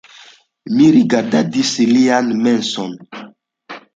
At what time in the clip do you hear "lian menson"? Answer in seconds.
1.91-2.99